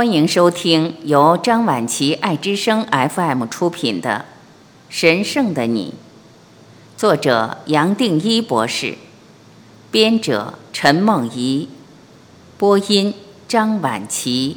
[0.00, 4.24] 欢迎收听由张晚琪爱之声 FM 出品的
[4.88, 5.92] 《神圣的你》，
[6.98, 8.94] 作者杨定一博士，
[9.90, 11.68] 编者陈梦怡，
[12.56, 13.12] 播音
[13.46, 14.56] 张晚琪。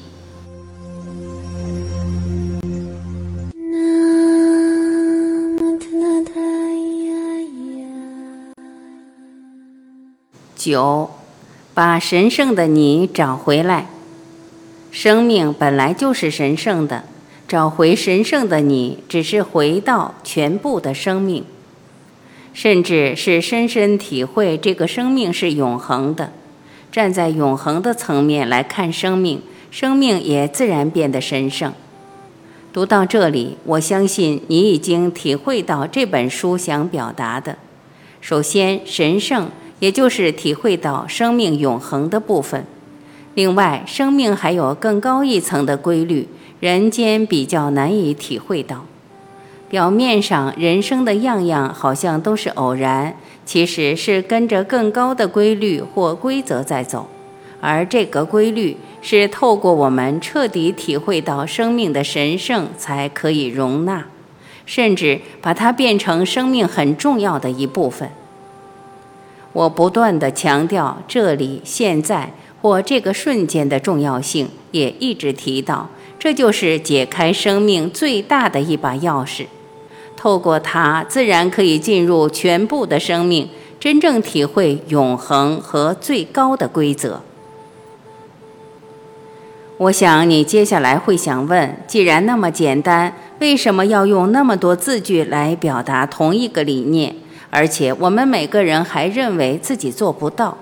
[10.55, 11.11] 九，
[11.73, 13.89] 把神圣的你找回来。
[14.93, 17.03] 生命本来就是神圣的，
[17.47, 21.43] 找回神圣的你，只是回到全部的生命，
[22.53, 26.31] 甚至是深深体会这个生命是永恒的。
[26.91, 31.73] 站在永恒的层面来看生命，生命也自然变得神圣。
[32.71, 37.57] 读到这里，我相信你已经体会到这本书想表达的。
[38.21, 39.49] 首先，神圣。
[39.79, 42.65] 也就是体会到生命永恒的部分。
[43.35, 46.27] 另外，生命还有更高一层的规律，
[46.59, 48.85] 人间比较难以体会到。
[49.69, 57.07] 表面上，人生的样样好像都是偶然，其实是跟着更高的规律或规则在走。
[57.59, 64.05] 而这个规律是透过我们彻底体会到生命的神圣，才可以容纳，
[64.67, 68.09] 甚至把它变成生命很重要的一部分。
[69.53, 72.31] 我不断地强调这里、现在
[72.63, 79.47] 或这个瞬间的重要性，也一直提到，这就是解开生命最大的一把钥匙。
[80.15, 83.49] 透过它，自然可以进入全部的生命，
[83.81, 87.21] 真正体会永恒和最高的规则。
[89.75, 97.13] 我想你接下来会想问：既然那么简单，为什么要用那么多字句来表达同一个理念？
[97.49, 100.57] 而且我们每个人还认为自己做不到。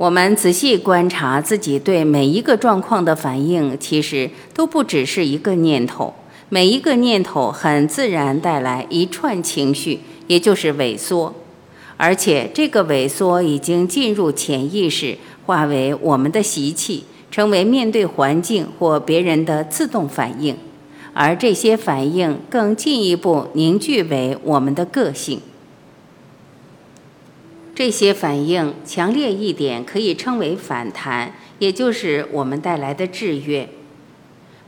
[0.00, 6.14] 我们仔细观察自己对每一个状况的反应，其实都不只是一个念头。
[6.48, 11.34] 每一个念头很自然带来一串情绪，也就是萎缩。
[11.98, 20.56] 而且这个萎缩已经进入潜意识，化为我们的习气，成为面对环境或别人的自动反应。
[21.12, 25.42] 而这些反应更进一步凝聚为我们的个性。
[27.80, 33.70] 这些反应强烈一点，可以称为反弹，也就是我们带来的制约，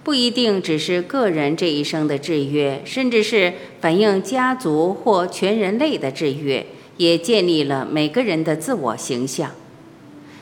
[0.02, 3.52] 不一定只是个人这一生的制约，甚至是
[3.82, 6.64] 反映家族或全人类的制约，
[6.96, 9.50] 也建立了每个人的自我形象。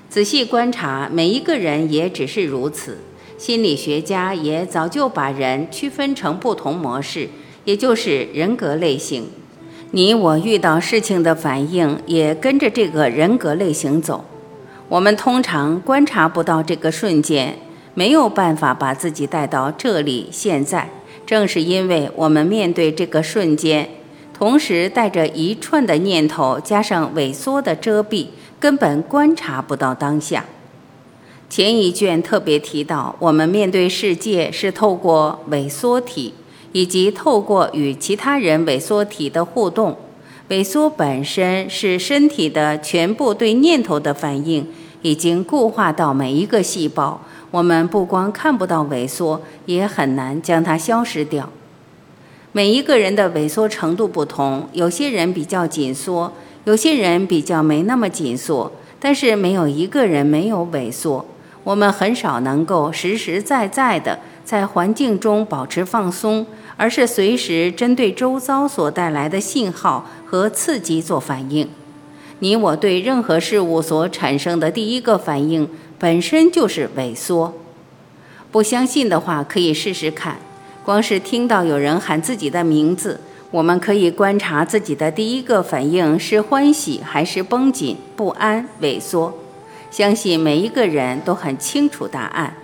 [0.09, 2.99] 仔细观察，每一个人也只是如此。
[3.37, 7.31] 心理学家也早就把人区分成不同模式，
[7.65, 9.27] 也就是人格类型。
[9.93, 14.25] 你我遇到事情的反应也跟着这个人格类型走。
[14.89, 17.57] 我们通常观察不到这个瞬间，
[17.95, 20.89] 没有办法把自己带到这里现在。
[21.27, 23.89] 正是因为我们面对这个瞬间，
[24.33, 28.27] 同时带着一串的念头，加上萎缩的遮蔽，
[28.61, 30.45] 根本观察不到当下。
[31.49, 36.35] 前一卷特别提到，我们面对世界是透过萎缩体。
[36.73, 39.97] 以及透过与其他人萎缩体的互动，
[40.49, 44.67] 萎缩本身是身体的全部对念头的反应，
[45.03, 47.21] 已经固化到每一个细胞。
[47.51, 51.49] 我们不光看不到萎缩，也很难将它消失掉。
[52.53, 56.33] 每一个人的萎缩程度不同，有些人比较紧缩，
[56.65, 58.71] 有些人比较没那么紧缩，
[59.01, 61.27] 但是没有一个人没有萎缩。
[61.63, 64.19] 我们很少能够实实在在的
[64.51, 66.45] 在环境中保持放松。
[66.77, 71.69] 而是随时针对周遭所带来的信号和刺激做反应。
[72.39, 75.69] 你我对任何事物所产生的第一个反应
[75.99, 77.53] 本身就是萎缩。
[78.51, 80.39] 不相信的话，可以试试看。
[80.83, 89.35] 光是听到有人喊自己的名字，我们可以观察自己的第一个反应是欢喜还是绷紧、不安、萎缩。
[89.91, 92.55] 相信每一个人都很清楚答案。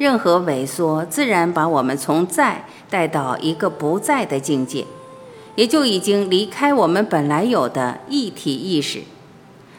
[0.00, 4.86] 任何萎缩，自然把我们从在带到一个不在的境界，
[5.56, 9.00] 也就已经离开我们本来有的一体意识。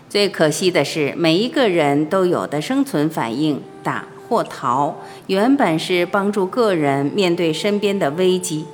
[0.07, 4.94] 最可惜的是，每一个人都有的生存反应打或逃，
[5.25, 8.65] 原本是帮助个人面对身边的危机，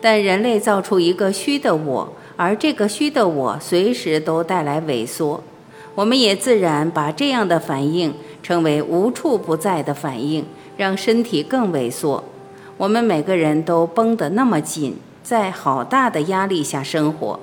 [0.00, 2.08] 但人类造出一个虚的我，
[2.38, 5.44] 而这个虚的我随时都带来萎缩，
[5.94, 10.42] 我们也自然把这样的反应称为无处不在的反应。
[10.76, 12.24] 让身体更萎缩，
[12.76, 17.40] 我们每个人都绷得那么紧，在好大的压力下生活。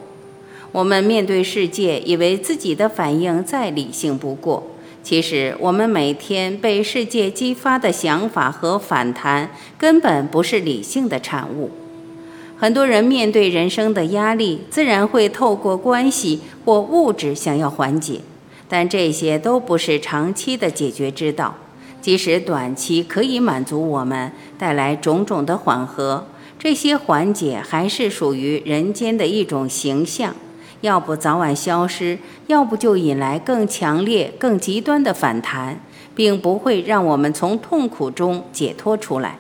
[0.72, 4.64] 我们面对世界，以为自己的反应再理性不过，
[5.04, 11.70] 其实，我们每天被世界激发的想法和反弹，根本不是理性的产物。
[12.58, 18.22] 很多人面对人生的压力，自然会透过关系或物质想要缓解，
[18.70, 21.56] 但这些都不是长期的解决之道。
[22.04, 24.30] 即使短期可以满足我们，
[24.60, 26.28] 带来种种的缓和，
[26.60, 30.36] 这些缓解还是属于人间的一种形象。
[30.82, 35.80] 要不早晚消失，要不就引来更强烈、更极端的反弹，
[36.14, 39.38] 并不会让我们从痛苦中解脱出来。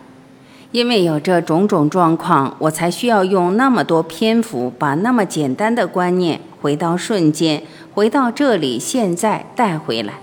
[0.71, 7.61] 因为有这种种状况，我才需要用那么多篇幅，把那么简单的观念回到瞬间，
[7.93, 10.22] 回到这里现在带回来。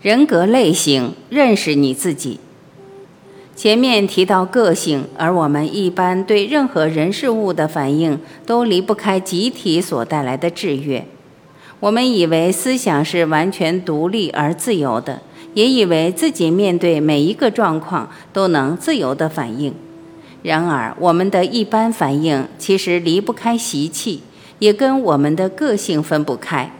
[0.00, 2.38] 人格类型，认识你自己。
[3.56, 11.04] 前面提到个性，而我们一般对任何人事物的反应都离不开集体所带来的制约。
[11.80, 15.20] 我们以为思想是完全独立而自由的，
[15.54, 19.74] 也以为自己面对每一个状况都能自由的反应。
[20.44, 24.22] 然而，我们的一般反应其实离不开习气，
[24.60, 26.70] 也跟我们的个性分不开。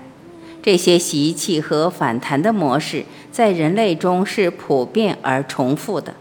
[0.68, 6.12] 这些习气和反弹的模式，在人类中是普遍而重复的。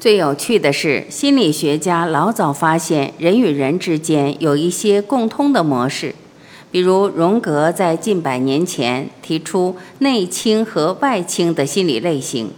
[0.00, 6.14] 最有趣的是，心理学家老早发现人与人之间有一些共通的模式，
[6.70, 12.52] 比如荣格在近百年前提出内倾和外倾的心理类型，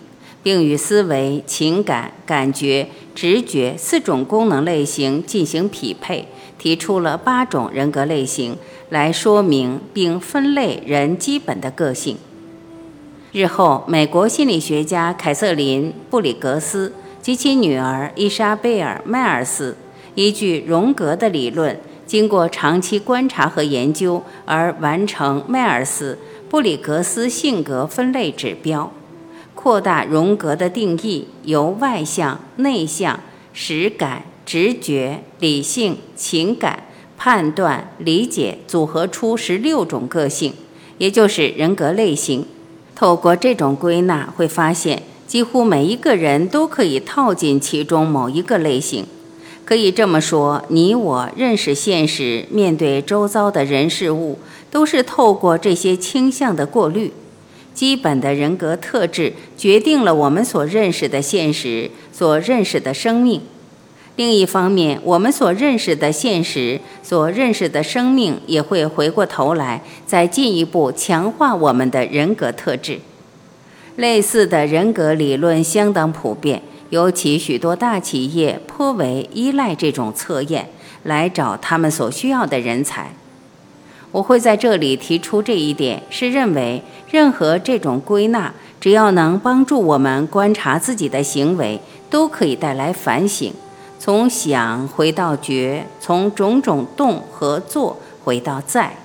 [0.44, 2.86] 并与思维、情感、感觉、
[3.16, 8.56] 直觉四种功能类型进行匹配，提出了八种人格类型
[8.90, 12.18] 来说明并分类人基本的个性。
[13.32, 16.92] 日后，美国心理学家凯瑟琳·布里格斯。
[17.22, 19.76] 及其女儿伊莎贝尔·迈尔斯
[20.14, 28.90] 依据荣格的理论，经过长期观察和研究而完成迈尔斯布里格斯性格分类指标，
[29.54, 33.20] 扩大荣格的定义，由外向、内向、
[33.52, 36.84] 实感、直觉、理性、情感、
[37.22, 40.54] 判断、理解组合出十六种个性，
[40.96, 42.46] 也就是人格类型。
[42.96, 45.02] 透过这种归纳，会发现。
[45.26, 49.04] 几乎每一个人都可以套进其中某一个类型，
[49.66, 54.38] 可以这么说：你我认识现实、面对周遭的人事物，
[54.70, 57.12] 都是透过这些倾向的过滤。
[57.74, 63.42] 基本的人格特质决定了我们所认识的现实、所认识的生命。
[64.20, 72.98] 另一方面，我们所认识的现实、所认识的生命，也会回过头来再进一步强化我们的人格特质。
[73.96, 80.68] 类似的人格理论相当普遍，尤其许多大企业颇为依赖这种测验
[81.04, 83.14] 来找他们所需要的人才。
[84.12, 91.80] 我会在这里提出这一点，是认为任何这种归纳，只要能帮助我们观察自己的行为，
[92.10, 93.50] 都可以带来反省，
[94.02, 98.96] 从想回到觉，从种种动和做回到在。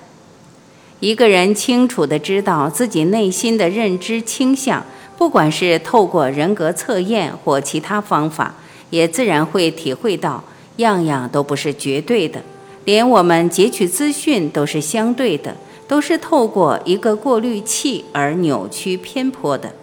[1.02, 4.86] 一个人清楚地知道自己内心的认知倾向，
[5.18, 8.56] 不管是透过人格测验或其他方法，
[8.90, 10.42] 也自然会体会到，
[10.78, 12.42] 样样都不是绝对的，
[12.86, 15.58] 连我们截取资讯都是相对的，
[15.90, 19.74] 都是透过一个过滤器而扭曲偏颇的。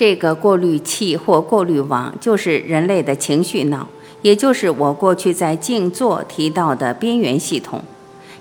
[0.00, 3.86] 这个过滤器或过滤网就是人类的情绪脑，
[4.22, 7.82] 也就是我过去在静坐提到的边缘系统。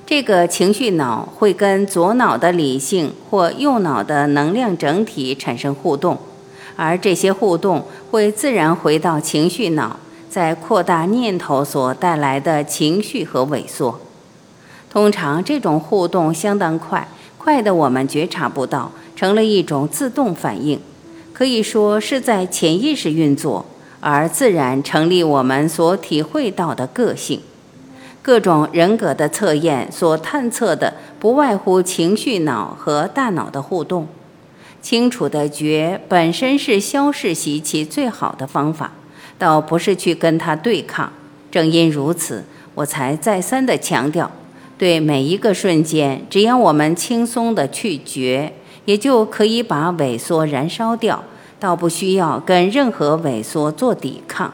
[0.06, 6.18] 这个情绪脑会跟左脑的理性或右脑的能量整体产生互动，
[6.78, 10.00] 而这些互动会自然回到情绪脑，
[10.30, 14.00] 在扩大念头所带来的情绪和萎缩。
[14.90, 17.06] 通常这种互动相当快，
[17.38, 20.80] 快的我们觉察不到，成了一种自动反应，
[21.40, 23.66] 可以说是在潜意识运作，
[24.02, 27.40] 而自然成立我们所体会到的个性。
[28.22, 34.10] 各种人格的测验所探测的，不外乎情绪脑和大脑的互动。
[34.82, 38.92] 清楚的觉本身是消逝习气最好的方法，
[39.38, 41.10] 倒不是去跟它对抗。
[41.50, 42.44] 正因如此，
[42.76, 44.30] 我才再三的强调，
[44.78, 48.52] 对每一个瞬间，只要我们轻松的去觉，
[48.90, 51.24] 也就可以把萎缩燃烧掉，
[51.60, 54.52] 倒不需要跟任何萎缩做抵抗。